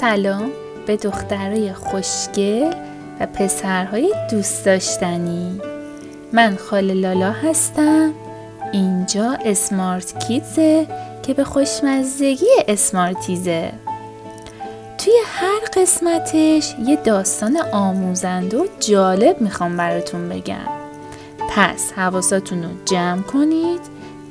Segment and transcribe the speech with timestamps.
[0.00, 0.50] سلام
[0.86, 2.72] به دخترای خوشگل
[3.20, 5.60] و پسرهای دوست داشتنی.
[6.32, 8.12] من خاله لالا هستم.
[8.72, 10.86] اینجا اسمارت کیتزه
[11.22, 13.72] که به خوشمزدگی اسمارتیزه.
[14.98, 20.68] توی هر قسمتش یه داستان آموزنده و جالب می‌خوام براتون بگم.
[21.50, 23.80] پس حواساتون رو جمع کنید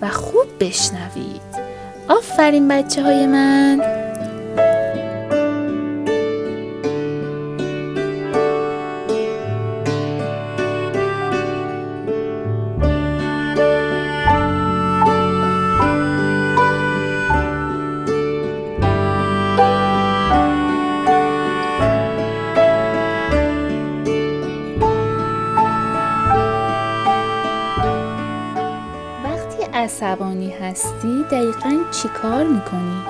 [0.00, 1.66] و خوب بشنوید.
[2.08, 4.05] آفرین بچه های من.
[29.96, 33.02] عصبانی هستی دقیقا چی کار می‌کنی؟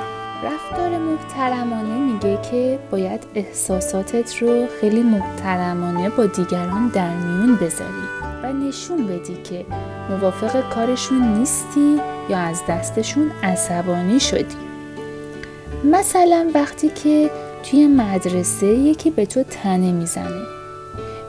[0.44, 8.06] رفتار محترمانه میگه که باید احساساتت رو خیلی محترمانه با دیگران در میون بذاری
[8.42, 9.66] و نشون بدی که
[10.10, 14.56] موافق کارشون نیستی یا از دستشون عصبانی شدی
[15.84, 17.30] مثلا وقتی که
[17.62, 20.42] توی مدرسه یکی به تو تنه می‌زنه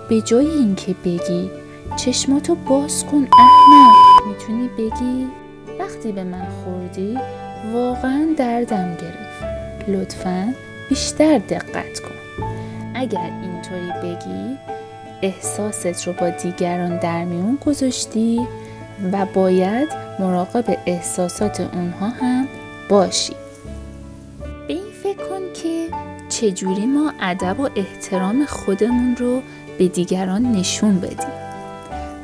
[0.10, 1.50] به جای اینکه بگی
[1.96, 5.28] چشماتو باز کن احمق می‌تونی بگی
[5.88, 7.18] وقتی به من خوردی
[7.74, 9.44] واقعا دردم گرفت.
[9.88, 10.54] لطفا
[10.90, 12.44] بیشتر دقت کن.
[12.96, 14.58] اگر اینطوری بگی
[15.22, 18.48] احساست رو با دیگران در میون گذاشتی
[19.12, 22.48] و باید مراقب احساسات اونها هم
[22.90, 23.34] باشی.
[24.68, 25.88] به این فکر کن که
[26.30, 29.42] چجوری ما ادب و احترام خودمون رو
[29.78, 31.48] به دیگران نشون بدیم.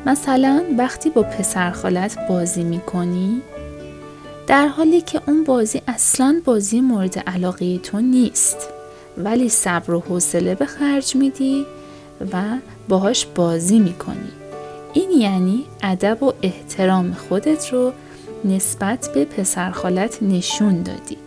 [0.05, 3.41] مثلا وقتی با پسرخالت بازی می‌کنی
[4.47, 8.57] در حالی که اون بازی اصلا بازی مورد علاقه تو نیست.
[9.17, 11.65] ولی صبر و حوصله به خرج میدی
[12.33, 12.43] و
[12.89, 14.31] باهاش بازی می‌کنی.
[14.93, 17.93] این یعنی ادب و احترام خودت رو
[18.45, 21.17] نسبت به پسرخالت نشون دادی.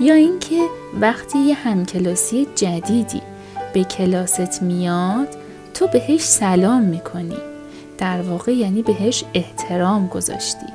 [0.00, 0.62] یا اینکه
[1.00, 3.22] وقتی یه همکلاسی جدیدی
[3.74, 5.28] به کلاست میاد
[5.74, 7.38] تو بهش سلام می‌کنی.
[7.98, 10.66] در واقع یعنی بهش احترام گذاشتی.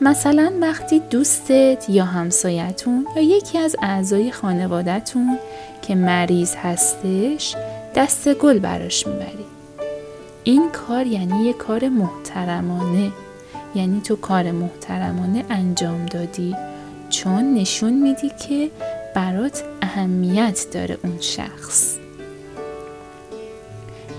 [0.00, 5.38] مثلا وقتی دوستت یا همسایتون یا یکی از اعضای خانوادهتون
[5.82, 7.56] که مریض هستش
[7.94, 9.44] دست گل براش می‌بری.
[10.44, 13.12] این کار یعنی یه کار محترمانه.
[13.74, 16.56] یعنی تو کار محترمانه انجام دادی.
[17.10, 18.70] چون نشون میدی که
[19.14, 21.96] برات اهمیت داره اون شخص.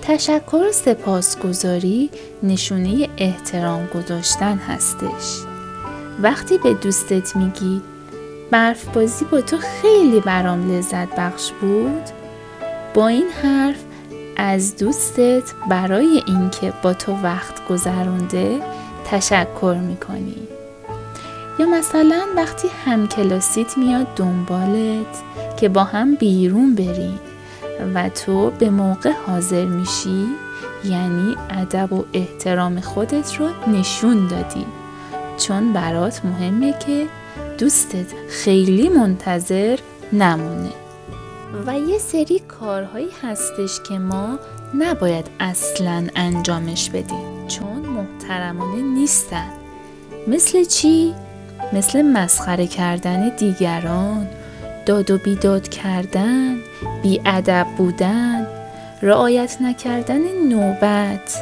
[0.02, 2.10] تشکر و سپاسگزاری
[2.42, 5.47] نشونه احترام گذاشتن هستش.
[6.22, 7.82] وقتی به دوستت میگی
[8.50, 12.02] برف بازی با تو خیلی برام لذت بخش بود
[12.94, 13.84] با این حرف
[14.36, 18.60] از دوستت برای اینکه با تو وقت گذرونده
[19.04, 20.48] تشکر می‌کنی.
[21.58, 25.22] یا مثلا وقتی هم کلاسیت میاد دنبالت
[25.60, 27.20] که با هم بیرون بریم
[27.94, 30.26] و تو به موقع حاضر میشی
[30.84, 34.66] یعنی ادب و احترام خودت رو نشون دادی.
[35.38, 37.06] چون برات مهمه که
[37.58, 39.78] دوستت خیلی منتظر
[40.12, 40.72] نمونه.
[41.66, 44.38] و یه سری کارهایی هستش که ما
[44.74, 49.48] نباید اصلا انجامش بدیم چون محترمانه نیستن.
[50.28, 51.14] مثل چی؟
[51.72, 54.28] مثل مسخره کردن دیگران
[54.86, 56.56] داد و بیداد کردن
[57.02, 58.46] بیادب بودن
[59.02, 61.36] رعایت نکردن نوبت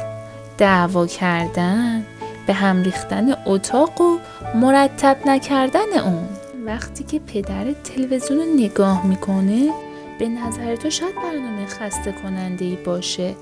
[0.57, 2.03] دعوا کردن.
[2.47, 4.17] به هم ریختن اتاق و
[4.55, 6.27] مرتب نکردن اون.
[6.65, 9.69] وقتی که پدرت تلویزیون نگاه می‌کنه
[10.19, 13.35] به نظر تو شاید برنامه خسته کننده ای باشه.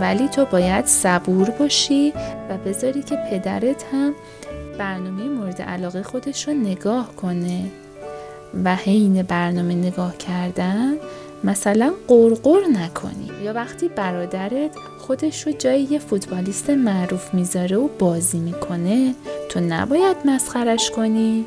[0.00, 2.12] ولی تو باید صبور باشی
[2.50, 4.14] و بذاری که پدرت هم
[4.78, 7.64] برنامه مورد علاقه خودش رو نگاه کنه.
[8.64, 10.94] و حین برنامه نگاه کردن
[11.44, 13.30] مثلا قرقر نکنی.
[13.42, 19.14] یا وقتی برادرت خودش رو جای یه فوتبالیست معروف می‌ذاره و بازی می‌کنه
[19.48, 21.44] تو نباید مسخرش کنی.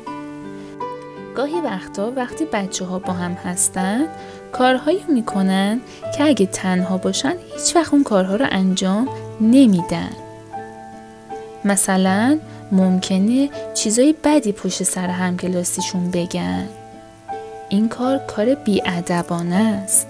[1.34, 4.06] گاهی وقتا وقتی بچه ها با هم هستن
[4.52, 5.80] کارهایی می‌کنن
[6.16, 9.08] که اگه تنها باشن هیچ وقت اون کارها رو انجام
[9.40, 10.10] نمیدن.
[11.64, 12.38] مثلا
[12.72, 16.68] ممکنه چیزای بدی پشت سر همکلاسیشون بگن.
[17.68, 20.06] این کار کار بیادبانه است.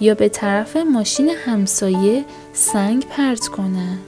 [0.00, 3.98] یا به طرف ماشین همسایه سنگ پرت کنن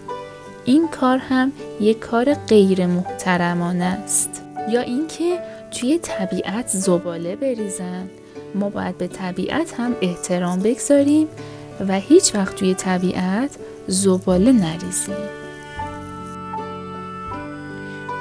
[0.64, 4.43] این کار هم یک کار غیر محترمانه است.
[4.69, 5.38] یا اینکه
[5.70, 8.08] توی طبیعت زباله بریزن.
[8.54, 11.28] ما باید به طبیعت هم احترام بگذاریم
[11.88, 13.50] و هیچ وقت توی طبیعت
[13.87, 15.14] زباله نریزیم.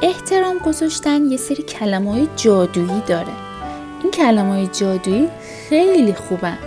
[0.01, 3.44] احترام گذاشتن یه سری کلمه های جادویی داره.
[4.03, 5.27] این کلمه های جادویی
[5.69, 6.57] خیلی خوبن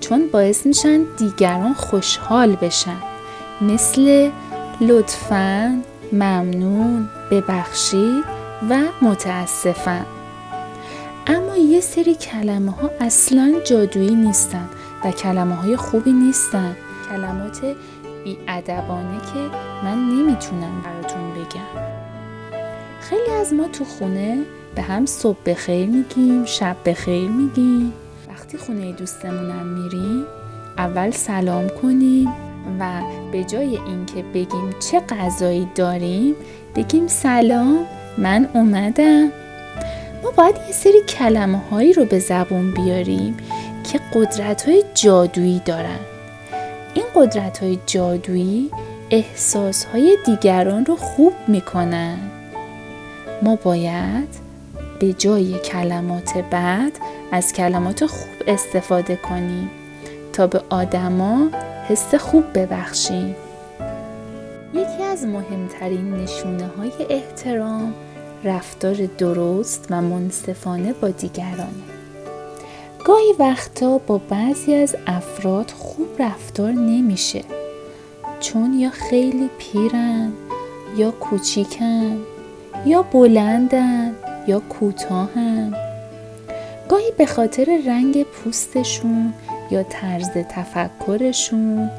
[0.00, 2.96] چون باعث میشن دیگران خوشحال بشن.
[3.60, 4.30] مثل
[4.80, 8.24] لطفا ممنون ببخشید
[8.70, 10.06] و متاسفم
[11.26, 14.68] اما یه سری کلمه ها اصلا جادویی نیستن
[15.04, 16.76] و کلمه های خوبی نیستن.
[17.10, 17.60] کلمات
[18.24, 21.90] بیادبانه که من نمی‌تونم براتون بگم.
[23.00, 24.44] خیلی از ما تو خونه
[24.74, 27.92] به هم صبح بخیر میگیم شب بخیر میگیم.
[28.28, 30.24] وقتی خونه دوستمونم میریم
[30.78, 32.28] اول سلام کنیم
[32.80, 33.02] و
[33.32, 36.34] به جای اینکه بگیم چه غذایی داریم
[36.76, 37.86] بگیم سلام
[38.18, 39.32] من اومدم.
[40.22, 43.36] ما باید یه سری کلمه هایی رو به زبون بیاریم
[43.92, 46.00] که قدرت های جادویی دارن.
[46.94, 48.70] این قدرت های جادویی
[49.10, 52.18] احساس های دیگران رو خوب می‌کنن.
[53.42, 54.49] ما باید
[55.00, 56.92] به جای کلمات بد
[57.32, 59.70] از کلمات خوب استفاده کنیم
[60.32, 61.48] تا به آدما
[61.88, 63.36] حس خوب ببخشیم
[64.74, 67.94] یکی از مهمترین نشونه های احترام
[68.44, 71.90] رفتار درست و منصفانه با دیگرانه
[73.04, 77.42] گاهی وقتا با بعضی از افراد خوب رفتار نمیشه.
[78.40, 80.32] چون یا خیلی پیرن
[80.96, 82.18] یا کوچیکن
[82.86, 84.14] یا بلندن
[84.50, 85.74] یا کوتاهن.
[86.88, 89.34] گاهی به خاطر رنگ پوستشون
[89.70, 91.90] یا طرز تفکرشون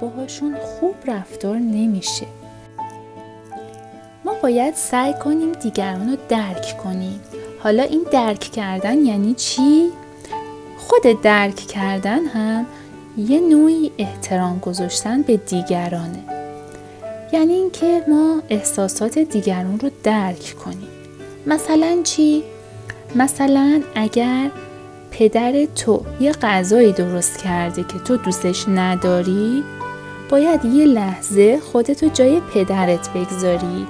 [0.00, 2.26] باهاشون خوب رفتار نمیشه.
[4.24, 7.20] ما باید سعی کنیم دیگران رو درک کنیم.
[7.58, 9.90] حالا این درک کردن یعنی چی؟
[10.78, 12.66] خود درک کردن هم
[13.16, 16.24] یه نوعی احترام گذاشتن به دیگرانه.
[17.32, 20.89] یعنی اینکه ما احساسات دیگران رو درک کنیم.
[21.46, 22.44] مثلا چی؟
[23.16, 24.50] مثلا اگر
[25.10, 29.64] پدر تو یه غذایی درست کرده که تو دوستش نداری
[30.30, 33.86] باید یه لحظه خودتو جای پدرت بگذاری.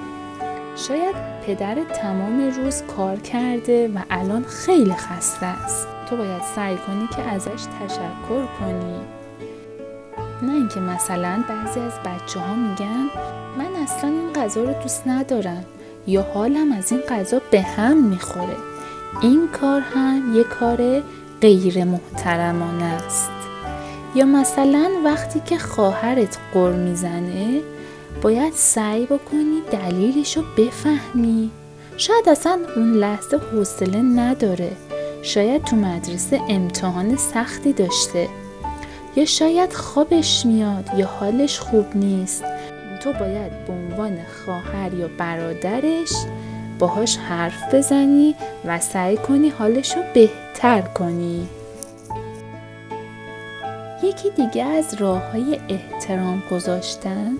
[0.76, 1.14] شاید
[1.46, 5.86] پدرت تمام روز کار کرده و الان خیلی خسته است.
[6.10, 9.00] تو باید سعی کنی که ازش تشکر کنی.
[10.42, 13.10] نه اینکه مثلا بعضی از بچه ها میگن
[13.58, 15.64] من اصلا این غذا رو دوست ندارم.
[16.10, 18.56] یا حالم از این غذا به هم می‌خوره.
[19.22, 21.02] این کار هم یه کار
[21.40, 23.30] غیر محترمانه است.
[24.14, 27.60] یا مثلا وقتی که خواهرت قر می‌زنه
[28.22, 31.50] باید سعی بکنی دلیلش رو بفهمی.
[31.96, 34.72] شاید اصلا اون لحظه حوصله نداره.
[35.22, 38.28] شاید تو مدرسه امتحان سختی داشته.
[39.16, 42.44] یا شاید خوابش میاد یا حالش خوب نیست.
[43.00, 46.12] تو باید به عنوان خواهر یا برادرش
[46.78, 51.48] باهاش حرف بزنی و سعی کنی حالش رو بهتر کنی.
[54.02, 57.32] یکی دیگه از راه های احترام گذاشتن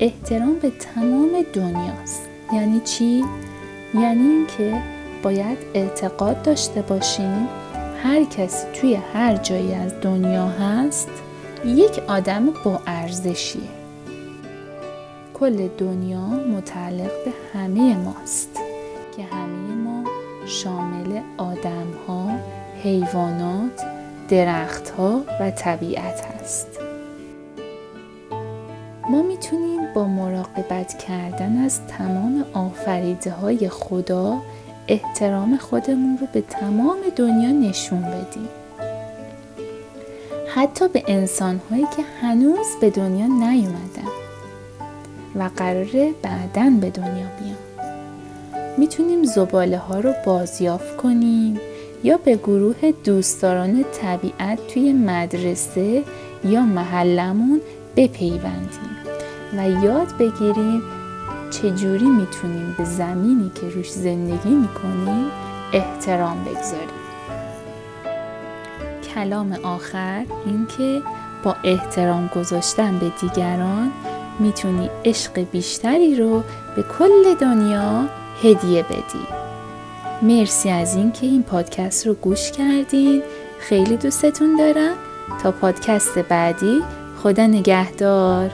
[0.00, 2.28] احترام به تمام دنیاست.
[2.52, 3.24] یعنی چی؟
[3.94, 4.82] یعنی اینکه
[5.22, 7.48] باید اعتقاد داشته باشیم
[8.02, 11.10] هر کسی توی هر جایی از دنیا هست
[11.64, 13.79] یک آدم با ارزشیه.
[15.40, 18.48] کل دنیا متعلق به همه ماست
[19.16, 20.04] که همه ما
[20.46, 22.30] شامل آدم ها،
[22.82, 23.82] حیوانات،
[24.28, 26.68] درخت ها و طبیعت هست.
[29.10, 34.42] ما می‌تونیم با مراقبت کردن از تمام آفریده های خدا
[34.88, 38.48] احترام خودمون رو به تمام دنیا نشون بدیم.
[40.54, 43.99] حتی به انسان هایی که هنوز به دنیا نیومدن.
[45.36, 47.56] و قراره بعدا به دنیا بیان
[48.78, 51.60] می‌تونیم زباله ها رو بازیافت کنیم
[52.04, 56.04] یا به گروه دوستداران طبیعت توی مدرسه
[56.44, 57.60] یا محلمون
[57.96, 58.96] بپیوندیم
[59.56, 60.82] و یاد بگیریم
[61.50, 65.26] چجوری می‌تونیم به زمینی که روش زندگی می‌کنیم
[65.72, 67.00] احترام بگذاریم.
[69.14, 71.02] کلام آخر این که
[71.44, 73.92] با احترام گذاشتن به دیگران
[74.40, 76.42] می‌تونی عشق بیشتری رو
[76.76, 78.04] به کل دنیا
[78.42, 79.26] هدیه بدی.
[80.22, 83.22] مرسی از اینکه این پادکست رو گوش کردین.
[83.58, 84.94] خیلی دوستتون دارم.
[85.42, 86.82] تا پادکست بعدی
[87.22, 88.50] خدا نگهدار.